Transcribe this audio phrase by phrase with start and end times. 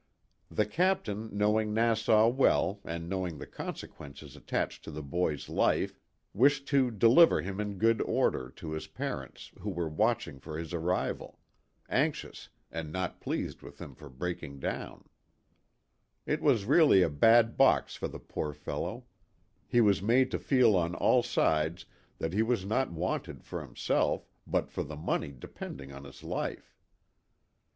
[0.49, 5.99] The captain knowing Nassau well and know ing the consequences attached to the boy's life
[6.33, 10.73] wished to "deliver him in good order" to his parents who were watching for his
[10.73, 11.37] arrival;
[11.87, 15.07] anxious, and not pleased with him for breaking down.
[16.25, 16.41] THE TWO WILLS.
[16.41, 16.41] 125 It
[16.81, 19.05] was really a bad box for the poor fellow;
[19.67, 21.85] he was made to feel on all sides
[22.17, 26.75] that he was not wanted for himself but for the money depending on his life.